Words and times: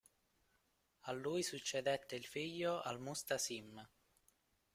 A 1.03 1.11
lui 1.13 1.43
succedette 1.43 2.15
il 2.15 2.25
figlio 2.25 2.81
al-Musta'sim. 2.81 3.87